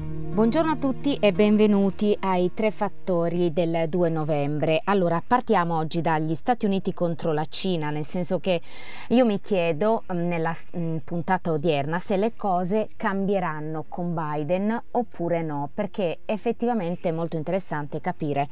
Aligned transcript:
Buongiorno 0.00 0.70
a 0.70 0.76
tutti 0.76 1.16
e 1.16 1.32
benvenuti 1.32 2.16
ai 2.18 2.54
tre 2.54 2.70
fattori 2.70 3.52
del 3.52 3.86
2 3.90 4.08
novembre. 4.08 4.80
Allora, 4.84 5.22
partiamo 5.24 5.76
oggi 5.76 6.00
dagli 6.00 6.34
Stati 6.34 6.64
Uniti 6.64 6.94
contro 6.94 7.34
la 7.34 7.44
Cina, 7.44 7.90
nel 7.90 8.06
senso 8.06 8.38
che 8.38 8.62
io 9.08 9.26
mi 9.26 9.38
chiedo 9.40 10.04
mm, 10.10 10.16
nella 10.16 10.56
mm, 10.78 10.96
puntata 10.98 11.50
odierna 11.50 11.98
se 11.98 12.16
le 12.16 12.36
cose 12.36 12.88
cambieranno 12.96 13.84
con 13.86 14.14
Biden 14.14 14.82
oppure 14.92 15.42
no, 15.42 15.68
perché 15.74 16.20
effettivamente 16.24 17.10
è 17.10 17.12
molto 17.12 17.36
interessante 17.36 18.00
capire 18.00 18.48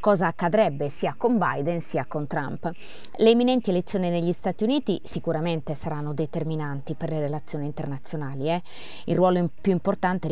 cosa 0.00 0.28
accadrebbe 0.28 0.88
sia 0.88 1.14
con 1.18 1.36
Biden 1.36 1.82
sia 1.82 2.06
con 2.06 2.26
Trump. 2.26 2.70
Le 3.16 3.30
imminenti 3.30 3.68
elezioni 3.68 4.08
negli 4.08 4.32
Stati 4.32 4.64
Uniti 4.64 5.02
sicuramente 5.04 5.74
saranno 5.74 6.14
determinanti 6.14 6.94
per 6.94 7.10
le 7.10 7.20
relazioni 7.20 7.66
internazionali. 7.66 8.48
Eh? 8.48 8.62
Il 9.04 9.16
ruolo 9.16 9.50
più 9.60 9.72
importante 9.72 10.28
è 10.28 10.30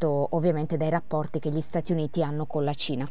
ricoperto 0.00 0.28
ovviamente 0.30 0.76
dai 0.78 0.88
rapporti 0.88 1.38
che 1.38 1.50
gli 1.50 1.60
Stati 1.60 1.92
Uniti 1.92 2.22
hanno 2.22 2.46
con 2.46 2.64
la 2.64 2.72
Cina. 2.74 3.08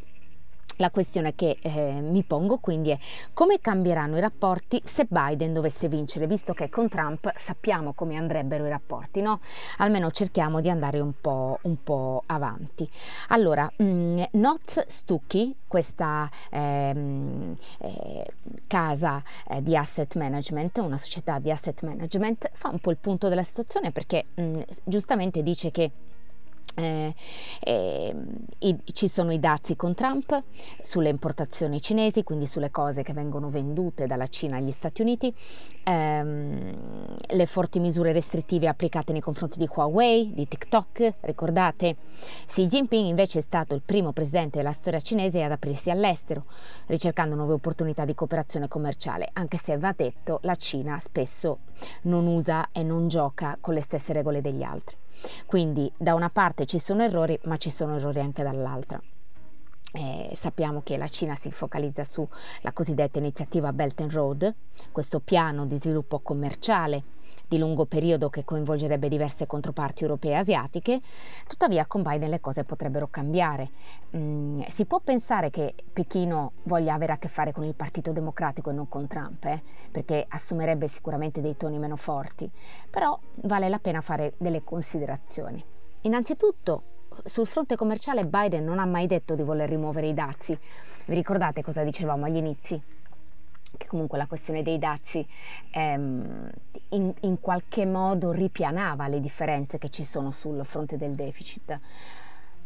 La 0.78 0.92
questione 0.92 1.36
che 1.36 1.58
eh, 1.62 2.00
mi 2.00 2.24
pongo 2.24 2.60
quindi 2.60 2.92
è 2.92 2.98
come 3.34 3.60
cambieranno 3.60 4.16
i 4.16 4.22
rapporti 4.22 4.82
se 4.86 5.06
Biden 5.10 5.52
dovesse 5.52 5.90
vincere, 5.90 6.26
visto 6.26 6.54
che 6.54 6.70
con 6.70 6.88
Trump 6.88 7.34
sappiamo 7.38 7.92
come 7.94 8.16
andrebbero 8.16 8.66
i 8.66 8.70
rapporti, 8.70 9.20
no? 9.20 9.42
Almeno 9.78 10.10
cerchiamo 10.10 10.62
di 10.62 10.70
andare 10.70 11.02
un 11.02 11.12
po', 11.20 11.60
un 11.64 11.84
po 11.84 12.24
avanti. 12.28 12.90
Allora, 13.30 13.70
mh, 13.76 13.84
mm, 13.84 14.22
Noz 14.34 14.86
Stucchi, 14.88 15.54
questa 15.68 16.30
ehm, 16.50 17.56
eh, 17.80 18.26
casa 18.66 19.22
eh, 19.50 19.62
di 19.62 19.76
asset 19.76 20.16
management, 20.16 20.78
una 20.78 20.98
società 20.98 21.40
di 21.40 21.52
asset 21.52 21.82
management, 21.82 22.52
fa 22.54 22.70
un 22.70 22.80
po' 22.80 22.92
il 22.92 22.98
punto 22.98 23.28
della 23.28 23.44
situazione 23.44 23.92
perché 23.92 24.28
mh, 24.34 24.42
mm, 24.42 24.60
giustamente 24.86 25.44
dice 25.44 25.72
che 25.72 25.92
eh, 26.76 27.14
eh, 27.60 28.16
i, 28.60 28.78
ci 28.92 29.08
sono 29.08 29.32
i 29.32 29.40
dazi 29.40 29.76
con 29.76 29.94
Trump 29.96 30.44
sulle 30.82 31.10
importazioni 31.10 31.82
cinesi, 31.82 32.24
quindi 32.24 32.46
sulle 32.46 32.72
cose 32.72 33.04
che 33.04 33.14
vengono 33.14 33.50
vendute 33.50 34.08
dalla 34.08 34.28
Cina 34.28 34.58
agli 34.58 34.72
Stati 34.72 35.02
Uniti, 35.02 35.34
ehm, 35.84 37.16
le 37.28 37.46
forti 37.46 37.80
misure 37.80 38.12
restrittive 38.12 38.68
applicate 38.68 39.12
nei 39.12 39.22
confronti 39.22 39.60
di 39.60 39.70
Huawei, 39.74 40.34
di 40.34 40.48
TikTok, 40.48 41.16
ricordate? 41.22 41.98
Xi 42.46 42.66
Jinping 42.66 43.08
invece 43.08 43.40
è 43.40 43.42
stato 43.42 43.76
il 43.76 43.82
primo 43.82 44.12
presidente 44.12 44.58
della 44.58 44.74
storia 44.74 45.00
cinese 45.00 45.44
ad 45.44 45.52
aprirsi 45.52 45.90
all'estero, 45.90 46.46
ricercando 46.88 47.36
nuove 47.36 47.54
opportunità 47.54 48.06
di 48.06 48.16
cooperazione 48.16 48.68
commerciale, 48.68 49.30
anche 49.34 49.60
se 49.62 49.78
va 49.78 49.94
detto 49.96 50.40
la 50.44 50.56
Cina 50.56 51.00
spesso 51.00 51.60
non 52.04 52.28
usa 52.28 52.70
e 52.72 52.84
non 52.84 53.08
gioca 53.08 53.58
con 53.60 53.74
le 53.74 53.82
stesse 53.82 54.14
regole 54.14 54.42
degli 54.42 54.64
altri. 54.64 54.96
Quindi 55.46 55.92
da 55.98 56.14
una 56.14 56.30
parte 56.30 56.66
ci 56.66 56.80
sono 56.80 57.04
errori, 57.04 57.40
ma 57.44 57.58
ci 57.58 57.70
sono 57.70 57.96
errori 57.96 58.20
anche 58.20 58.44
dall'altra. 58.44 59.02
Eh, 59.92 60.32
sappiamo 60.36 60.82
che 60.84 60.98
la 60.98 61.08
Cina 61.08 61.34
si 61.36 61.50
focalizza 61.52 62.04
sulla 62.04 62.72
cosiddetta 62.74 63.18
iniziativa 63.18 63.74
Belt 63.74 64.00
and 64.02 64.12
Road, 64.12 64.54
questo 64.92 65.20
piano 65.20 65.66
di 65.66 65.78
sviluppo 65.78 66.20
commerciale 66.20 67.04
di 67.50 67.58
lungo 67.58 67.86
periodo 67.86 68.30
che 68.30 68.46
coinvolgerebbe 68.46 69.10
diverse 69.10 69.48
controparti 69.48 70.04
europee 70.04 70.32
e 70.32 70.36
asiatiche, 70.36 71.02
tuttavia 71.48 71.88
con 71.88 72.04
Biden 72.04 72.30
le 72.30 72.40
cose 72.40 72.64
potrebbero 72.64 73.08
cambiare. 73.08 73.72
Mm, 74.16 74.62
si 74.70 74.86
può 74.86 75.00
pensare 75.04 75.50
che 75.50 75.74
Pechino 75.92 76.52
voglia 76.64 76.94
avere 76.94 77.14
a 77.14 77.18
che 77.18 77.28
fare 77.28 77.52
con 77.52 77.64
il 77.64 77.74
Partito 77.74 78.14
Democratico 78.14 78.70
e 78.70 78.74
non 78.74 78.88
con 78.88 79.08
Trump, 79.08 79.44
eh? 79.46 79.64
perché 79.92 80.24
assumerebbe 80.30 80.88
sicuramente 80.88 81.42
dei 81.42 81.58
toni 81.58 81.80
meno 81.80 81.96
forti, 81.96 82.50
però 82.88 83.20
vale 83.42 83.68
la 83.68 83.80
pena 83.80 84.02
fare 84.02 84.36
delle 84.38 84.64
considerazioni. 84.64 85.64
Innanzitutto, 86.02 86.84
sul 87.24 87.48
fronte 87.48 87.76
commerciale 87.76 88.28
Biden 88.28 88.64
non 88.64 88.78
ha 88.78 88.86
mai 88.86 89.08
detto 89.08 89.34
di 89.34 89.42
voler 89.42 89.68
rimuovere 89.68 90.08
i 90.08 90.14
dazi. 90.14 90.58
Vi 91.06 91.16
ricordate 91.16 91.64
cosa 91.64 91.84
dicevamo 91.84 92.26
agli 92.26 92.38
inizi? 92.38 92.98
Che 93.78 93.88
comunque 93.88 94.18
la 94.18 94.28
questione 94.28 94.64
dei 94.64 94.78
dazi 94.80 95.26
ehm, 95.72 96.50
in, 96.90 97.14
in, 97.22 97.40
qualche 97.40 97.86
modo 97.86 98.32
ripianava 98.32 99.08
le 99.08 99.20
differenze 99.20 99.78
che 99.78 99.90
ci 99.90 100.04
sono 100.04 100.32
sul 100.32 100.66
fronte 100.66 100.98
del 100.98 101.16
deficit 101.16 101.80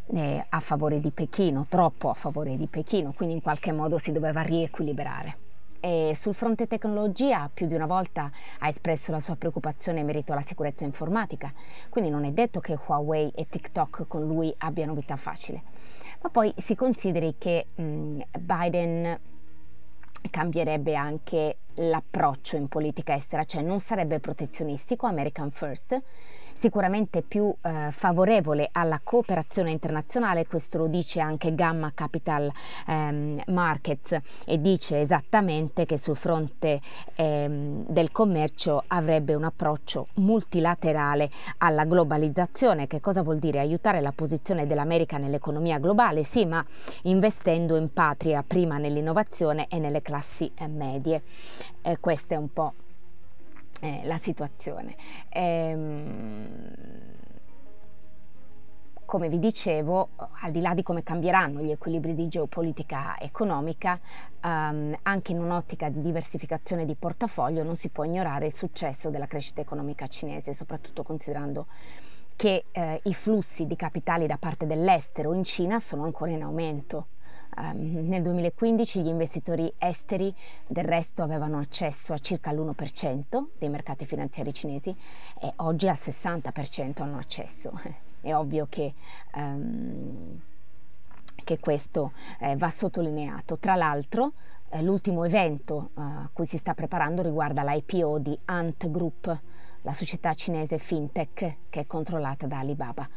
eh, 0.08 0.46
a 0.48 0.60
favore 0.60 1.00
di 1.00 1.12
Pechino, 1.12 1.66
troppo 1.68 2.10
a 2.10 2.14
favore 2.14 2.58
di 2.58 2.68
Pechino, 2.68 3.14
quindi 3.14 3.36
in 3.36 3.42
qualche 3.42 3.72
modo 3.72 3.98
si 3.98 4.12
doveva 4.12 4.42
riequilibrare. 4.42 5.38
E 5.80 6.14
sul 6.16 6.34
fronte 6.34 6.66
tecnologia 6.66 7.50
più 7.54 7.68
di 7.68 7.76
una 7.76 7.86
volta 7.86 8.32
ha 8.60 8.68
espresso 8.70 9.12
la 9.12 9.20
sua 9.20 9.36
preoccupazione 9.36 10.00
in 10.00 10.06
merito 10.06 10.32
alla 10.32 10.42
sicurezza 10.42 10.86
informatica, 10.86 11.52
quindi 11.90 12.10
non 12.10 12.24
è 12.24 12.32
detto 12.32 12.62
che 12.62 12.78
Huawei 12.86 13.32
e 13.36 13.48
TikTok 13.50 14.08
con 14.08 14.26
lui 14.26 14.54
abbiano 14.60 14.94
vita 14.94 15.18
facile. 15.18 15.62
Ma 16.22 16.30
poi 16.30 16.54
si 16.56 16.74
consideri 16.76 17.36
che 17.38 17.68
mh, 17.76 18.22
Biden 18.40 19.20
cambierebbe 20.30 20.96
anche 20.96 21.58
l'approccio 21.76 22.56
in 22.56 22.68
politica 22.68 23.16
estera, 23.16 23.44
cioè 23.44 23.62
non 23.62 23.80
sarebbe 23.80 24.20
protezionistico, 24.20 25.06
American 25.06 25.52
First, 25.52 26.02
sicuramente 26.54 27.22
più 27.24 27.54
eh, 27.62 27.90
favorevole 27.92 28.70
alla 28.72 29.02
cooperazione 29.04 29.72
internazionale, 29.72 30.48
questo 30.48 30.78
lo 30.78 30.88
dice 30.88 31.20
anche 31.20 31.54
Gamma 31.56 31.92
Capital 31.94 32.50
ehm, 32.88 33.42
Markets 33.48 34.18
e 34.46 34.62
dice 34.62 35.02
esattamente 35.02 35.86
che 35.86 35.98
sul 35.98 36.16
fronte 36.16 36.80
ehm, 37.16 37.86
del 37.88 38.12
commercio 38.12 38.84
avrebbe 38.88 39.34
un 39.34 39.44
approccio 39.44 40.08
multilaterale 40.16 41.30
alla 41.58 41.84
globalizzazione. 41.84 42.88
Che 42.88 43.02
cosa 43.02 43.24
vuol 43.24 43.40
dire? 43.40 43.60
Aiutare 43.60 44.00
la 44.00 44.14
posizione 44.14 44.66
dell'America 44.66 45.18
nell'economia 45.18 45.80
globale, 45.80 46.24
sì, 46.24 46.46
ma 46.46 46.66
investendo 47.04 47.76
in 47.76 47.92
patria 47.92 48.42
prima 48.42 48.78
nell'innovazione 48.78 49.68
e 49.68 49.80
nelle 49.80 50.02
classi 50.02 50.50
eh, 50.56 50.68
medie. 50.68 51.24
Eh, 51.82 51.98
questa 52.00 52.36
è 52.36 52.38
un 52.38 52.52
po' 52.52 52.74
eh, 53.82 54.02
la 54.06 54.18
situazione. 54.18 54.96
Ehm, 55.30 56.72
come 59.06 59.30
vi 59.30 59.38
dicevo, 59.38 60.10
al 60.42 60.52
di 60.52 60.60
là 60.60 60.74
di 60.74 60.82
come 60.82 61.04
cambieranno 61.04 61.62
gli 61.62 61.70
equilibri 61.70 62.16
di 62.16 62.28
geopolitica 62.28 63.20
economica, 63.20 64.00
ehm, 64.42 64.98
anche 65.04 65.32
in 65.34 65.40
un'ottica 65.40 65.90
di 65.90 66.02
diversificazione 66.02 66.86
di 66.86 66.96
portafoglio 66.96 67.62
non 67.64 67.76
si 67.76 67.90
può 67.90 68.06
ignorare 68.06 68.48
il 68.48 68.54
successo 68.56 69.10
della 69.12 69.28
crescita 69.28 69.62
economica 69.62 70.08
cinese, 70.08 70.54
soprattutto 70.54 71.04
considerando 71.04 71.68
che 72.36 72.66
eh, 72.72 73.02
i 73.04 73.14
flussi 73.14 73.68
di 73.68 73.76
capitali 73.76 74.26
da 74.26 74.38
parte 74.38 74.66
dell'estero 74.66 75.34
in 75.34 75.44
Cina 75.44 75.80
sono 75.80 76.06
ancora 76.06 76.32
in 76.32 76.42
aumento. 76.42 77.08
Um, 77.56 78.08
nel 78.08 78.22
2015 78.24 79.02
gli 79.02 79.08
investitori 79.08 79.72
esteri 79.78 80.34
del 80.66 80.86
resto 80.86 81.22
avevano 81.22 81.60
accesso 81.60 82.14
a 82.14 82.18
circa 82.18 82.52
l'1% 82.52 83.46
dei 83.60 83.70
mercati 83.70 84.06
finanziari 84.06 84.54
cinesi 84.54 84.96
e 85.40 85.54
oggi 85.58 85.88
al 85.88 85.98
60% 86.00 87.02
hanno 87.02 87.18
accesso. 87.18 87.72
È 88.22 88.34
ovvio 88.34 88.68
che, 88.70 88.94
um, 89.36 90.40
che 91.36 91.60
questo 91.60 92.14
eh, 92.40 92.56
va 92.56 92.70
sottolineato. 92.70 93.60
Tra 93.60 93.76
l'altro, 93.76 94.34
eh, 94.70 94.82
l'ultimo 94.82 95.24
evento 95.24 95.90
uh, 95.94 96.02
a 96.02 96.30
cui 96.34 96.46
si 96.46 96.58
sta 96.58 96.74
preparando 96.74 97.22
riguarda 97.22 97.64
l'IPO 97.64 98.18
di 98.18 98.38
Ant 98.46 98.90
Group 98.90 99.40
la 99.84 99.92
società 99.92 100.34
cinese 100.34 100.78
FinTech 100.78 101.56
che 101.70 101.80
è 101.82 101.86
controllata 101.86 102.48
da 102.48 102.60
Alibaba 102.60 103.08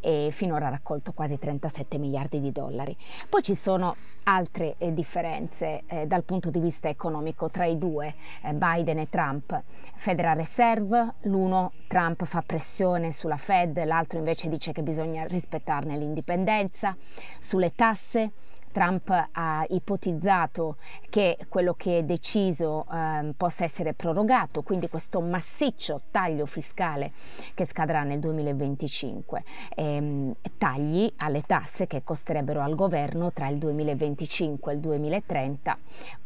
e 0.00 0.28
finora 0.32 0.66
ha 0.66 0.70
raccolto 0.70 1.12
quasi 1.12 1.38
37 1.38 1.98
miliardi 1.98 2.40
di 2.40 2.52
dollari. 2.52 2.96
Poi 3.28 3.42
ci 3.42 3.54
sono 3.54 3.94
altre 4.24 4.74
eh, 4.78 4.92
differenze 4.92 5.82
eh, 5.86 6.06
dal 6.06 6.24
punto 6.24 6.50
di 6.50 6.60
vista 6.60 6.88
economico 6.88 7.48
tra 7.48 7.64
i 7.64 7.78
due, 7.78 8.14
eh, 8.42 8.52
Biden 8.52 8.98
e 8.98 9.08
Trump. 9.08 9.62
Federal 9.94 10.36
Reserve, 10.36 11.14
l'uno 11.22 11.72
Trump 11.86 12.24
fa 12.24 12.42
pressione 12.42 13.12
sulla 13.12 13.36
Fed, 13.36 13.82
l'altro 13.84 14.18
invece 14.18 14.48
dice 14.48 14.72
che 14.72 14.82
bisogna 14.82 15.24
rispettarne 15.24 15.96
l'indipendenza, 15.96 16.96
sulle 17.38 17.74
tasse 17.74 18.32
Trump 18.76 19.28
ha 19.32 19.64
ipotizzato 19.70 20.76
che 21.08 21.38
quello 21.48 21.72
che 21.72 22.00
è 22.00 22.02
deciso 22.02 22.84
eh, 22.92 23.32
possa 23.34 23.64
essere 23.64 23.94
prorogato, 23.94 24.60
quindi 24.60 24.90
questo 24.90 25.22
massiccio 25.22 26.02
taglio 26.10 26.44
fiscale 26.44 27.12
che 27.54 27.64
scadrà 27.64 28.02
nel 28.02 28.18
2025, 28.20 29.44
ehm, 29.76 30.34
tagli 30.58 31.10
alle 31.16 31.40
tasse 31.40 31.86
che 31.86 32.04
costerebbero 32.04 32.60
al 32.60 32.74
governo 32.74 33.32
tra 33.32 33.48
il 33.48 33.56
2025 33.56 34.70
e 34.70 34.74
il 34.74 34.80
2030 34.82 35.78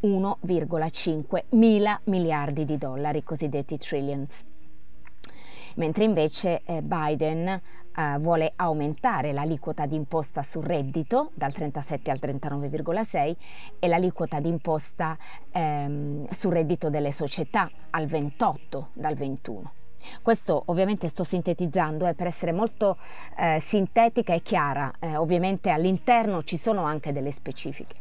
1,5 0.02 1.44
mila 1.50 2.00
miliardi 2.06 2.64
di 2.64 2.76
dollari, 2.76 3.22
cosiddetti 3.22 3.78
trillions. 3.78 4.49
Mentre 5.80 6.04
invece 6.04 6.60
eh, 6.64 6.82
Biden 6.82 7.48
eh, 7.48 8.18
vuole 8.18 8.52
aumentare 8.56 9.32
l'aliquota 9.32 9.86
di 9.86 9.94
imposta 9.94 10.42
sul 10.42 10.62
reddito 10.62 11.30
dal 11.32 11.54
37 11.54 12.10
al 12.10 12.18
39,6 12.20 13.34
e 13.78 13.88
l'aliquota 13.88 14.40
di 14.40 14.48
imposta 14.48 15.16
ehm, 15.50 16.28
sul 16.28 16.52
reddito 16.52 16.90
delle 16.90 17.12
società 17.12 17.70
al 17.88 18.06
28 18.06 18.88
dal 18.92 19.14
21. 19.14 19.72
Questo 20.20 20.64
ovviamente 20.66 21.08
sto 21.08 21.24
sintetizzando 21.24 22.06
eh, 22.06 22.12
per 22.12 22.26
essere 22.26 22.52
molto 22.52 22.98
eh, 23.38 23.62
sintetica 23.64 24.34
e 24.34 24.42
chiara, 24.42 24.92
eh, 24.98 25.16
ovviamente 25.16 25.70
all'interno 25.70 26.44
ci 26.44 26.58
sono 26.58 26.82
anche 26.82 27.10
delle 27.12 27.30
specifiche. 27.30 27.96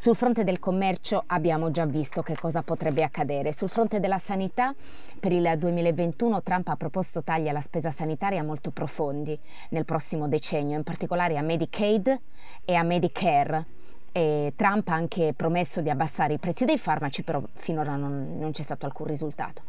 Sul 0.00 0.14
fronte 0.14 0.44
del 0.44 0.60
commercio 0.60 1.24
abbiamo 1.26 1.72
già 1.72 1.84
visto 1.84 2.22
che 2.22 2.36
cosa 2.36 2.62
potrebbe 2.62 3.02
accadere. 3.02 3.52
Sul 3.52 3.68
fronte 3.68 3.98
della 3.98 4.18
sanità, 4.18 4.72
per 5.18 5.32
il 5.32 5.52
2021 5.58 6.40
Trump 6.44 6.68
ha 6.68 6.76
proposto 6.76 7.24
tagli 7.24 7.48
alla 7.48 7.60
spesa 7.60 7.90
sanitaria 7.90 8.44
molto 8.44 8.70
profondi 8.70 9.36
nel 9.70 9.84
prossimo 9.84 10.28
decennio, 10.28 10.76
in 10.76 10.84
particolare 10.84 11.36
a 11.36 11.42
Medicaid 11.42 12.20
e 12.64 12.74
a 12.76 12.84
Medicare 12.84 13.66
e 14.12 14.52
Trump 14.56 14.88
ha 14.88 14.94
anche 14.94 15.32
promesso 15.36 15.80
di 15.80 15.90
abbassare 15.90 16.34
i 16.34 16.38
prezzi 16.38 16.64
dei 16.64 16.78
farmaci, 16.78 17.22
però 17.22 17.42
finora 17.54 17.96
non, 17.96 18.36
non 18.38 18.52
c'è 18.52 18.62
stato 18.62 18.86
alcun 18.86 19.06
risultato. 19.06 19.62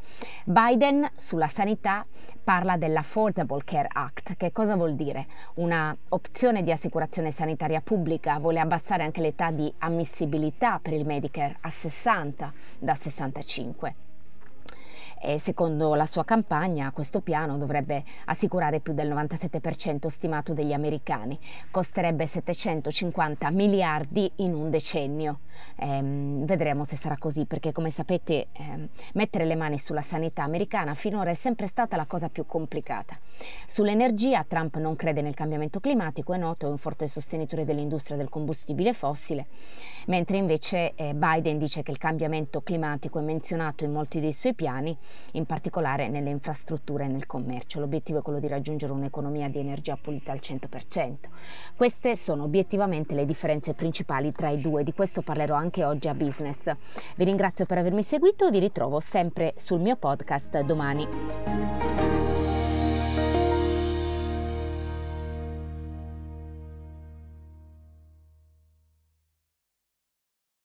Biden 0.45 1.09
sulla 1.15 1.47
sanità 1.47 2.05
parla 2.43 2.77
dell'Affordable 2.77 3.63
Care 3.63 3.89
Act. 3.91 4.35
Che 4.37 4.51
cosa 4.51 4.75
vuol 4.75 4.95
dire? 4.95 5.27
Una 5.55 5.95
opzione 6.09 6.63
di 6.63 6.71
assicurazione 6.71 7.31
sanitaria 7.31 7.81
pubblica, 7.81 8.39
vuole 8.39 8.59
abbassare 8.59 9.03
anche 9.03 9.21
l'età 9.21 9.51
di 9.51 9.71
ammissibilità 9.79 10.79
per 10.79 10.93
il 10.93 11.05
Medicare 11.05 11.57
a 11.61 11.69
60 11.69 12.53
da 12.79 12.95
65 12.95 14.08
e 15.21 15.37
secondo 15.39 15.93
la 15.95 16.05
sua 16.05 16.23
campagna 16.23 16.91
questo 16.91 17.21
piano 17.21 17.57
dovrebbe 17.57 18.03
assicurare 18.25 18.79
più 18.79 18.93
del 18.93 19.09
97% 19.09 20.07
stimato 20.07 20.53
degli 20.53 20.73
americani, 20.73 21.37
costerebbe 21.71 22.25
750 22.25 23.49
miliardi 23.51 24.31
in 24.37 24.53
un 24.53 24.69
decennio. 24.69 25.39
Ehm, 25.77 26.45
vedremo 26.45 26.83
se 26.83 26.95
sarà 26.95 27.17
così 27.17 27.45
perché 27.45 27.71
come 27.71 27.89
sapete 27.89 28.47
ehm, 28.51 28.87
mettere 29.13 29.45
le 29.45 29.55
mani 29.55 29.77
sulla 29.77 30.01
sanità 30.01 30.43
americana 30.43 30.93
finora 30.93 31.31
è 31.31 31.33
sempre 31.33 31.67
stata 31.67 31.95
la 31.95 32.05
cosa 32.05 32.29
più 32.29 32.45
complicata. 32.45 33.17
Sull'energia 33.67 34.45
Trump 34.47 34.77
non 34.77 34.95
crede 34.95 35.21
nel 35.21 35.33
cambiamento 35.33 35.79
climatico, 35.79 36.33
è 36.33 36.37
noto, 36.37 36.67
è 36.67 36.69
un 36.69 36.77
forte 36.77 37.07
sostenitore 37.07 37.65
dell'industria 37.65 38.17
del 38.17 38.29
combustibile 38.29 38.93
fossile, 38.93 39.47
mentre 40.07 40.37
invece 40.37 40.93
eh, 40.95 41.13
Biden 41.13 41.57
dice 41.57 41.83
che 41.83 41.91
il 41.91 41.97
cambiamento 41.97 42.61
climatico 42.61 43.19
è 43.19 43.21
menzionato 43.21 43.83
in 43.83 43.91
molti 43.91 44.19
dei 44.19 44.33
suoi 44.33 44.53
piani 44.53 44.97
in 45.33 45.45
particolare 45.45 46.07
nelle 46.07 46.29
infrastrutture 46.29 47.05
e 47.05 47.07
nel 47.07 47.25
commercio. 47.25 47.79
L'obiettivo 47.79 48.19
è 48.19 48.21
quello 48.21 48.39
di 48.39 48.47
raggiungere 48.47 48.93
un'economia 48.93 49.49
di 49.49 49.59
energia 49.59 49.97
pulita 49.97 50.31
al 50.31 50.39
100%. 50.41 51.15
Queste 51.75 52.15
sono 52.15 52.43
obiettivamente 52.43 53.15
le 53.15 53.25
differenze 53.25 53.73
principali 53.73 54.31
tra 54.31 54.49
i 54.49 54.59
due, 54.59 54.83
di 54.83 54.93
questo 54.93 55.21
parlerò 55.21 55.55
anche 55.55 55.83
oggi 55.83 56.07
a 56.07 56.13
Business. 56.13 56.71
Vi 57.15 57.23
ringrazio 57.23 57.65
per 57.65 57.77
avermi 57.77 58.03
seguito 58.03 58.47
e 58.47 58.51
vi 58.51 58.59
ritrovo 58.59 58.99
sempre 58.99 59.53
sul 59.55 59.79
mio 59.79 59.95
podcast 59.95 60.61
domani. 60.61 61.78